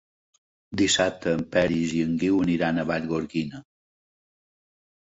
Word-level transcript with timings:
Dissabte 0.81 1.35
en 1.39 1.43
Peris 1.57 1.95
i 1.99 2.01
en 2.09 2.17
Guiu 2.25 2.41
aniran 2.47 2.81
a 2.81 2.87
Vallgorguina. 2.95 3.65